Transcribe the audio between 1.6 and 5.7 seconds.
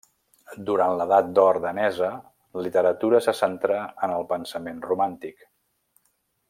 danesa, la literatura se centrà en el pensament romàntic.